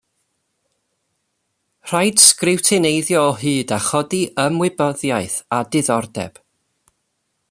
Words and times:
Rhaid 1.89 2.23
sgriwtineiddio 2.23 3.21
o 3.33 3.35
hyd 3.43 3.75
a 3.77 3.79
chodi 3.89 4.23
ymwybyddiaeth 4.47 5.37
a 5.59 5.65
diddordeb. 5.73 6.45